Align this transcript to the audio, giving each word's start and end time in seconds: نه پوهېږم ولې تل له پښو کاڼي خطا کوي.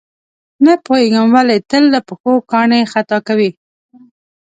نه 0.65 0.73
پوهېږم 0.85 1.27
ولې 1.35 1.57
تل 1.69 1.83
له 1.93 1.99
پښو 2.07 2.33
کاڼي 2.51 2.81
خطا 2.91 3.17
کوي. 3.27 3.49